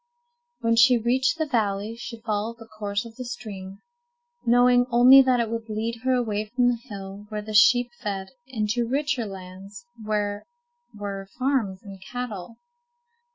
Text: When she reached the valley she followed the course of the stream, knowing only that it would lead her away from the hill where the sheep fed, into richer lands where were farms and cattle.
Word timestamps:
When 0.61 0.75
she 0.77 0.97
reached 0.97 1.37
the 1.37 1.45
valley 1.45 1.95
she 1.95 2.19
followed 2.21 2.57
the 2.57 2.65
course 2.65 3.05
of 3.05 3.17
the 3.17 3.23
stream, 3.23 3.81
knowing 4.47 4.87
only 4.89 5.21
that 5.21 5.39
it 5.39 5.47
would 5.51 5.69
lead 5.69 5.97
her 6.03 6.13
away 6.15 6.45
from 6.45 6.69
the 6.69 6.79
hill 6.89 7.27
where 7.29 7.43
the 7.43 7.53
sheep 7.53 7.91
fed, 7.99 8.31
into 8.47 8.87
richer 8.87 9.27
lands 9.27 9.85
where 10.03 10.43
were 10.91 11.29
farms 11.37 11.83
and 11.83 12.01
cattle. 12.01 12.57